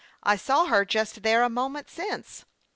"I 0.23 0.35
saw 0.35 0.65
her 0.65 0.83
just 0.83 1.21
there 1.21 1.43
a 1.43 1.47
moment 1.51 1.87
since." 1.87 2.45